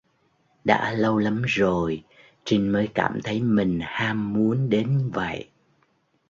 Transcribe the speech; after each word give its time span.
Đã 0.63 0.91
lâu 0.91 1.17
lắm 1.17 1.41
rồi 1.45 2.03
Trinh 2.43 2.71
mới 2.71 2.89
cảm 2.93 3.19
thấy 3.23 3.41
mình 3.41 3.79
ham 3.83 4.33
muốn 4.33 4.69
đến 4.69 5.09
vậy 5.13 5.49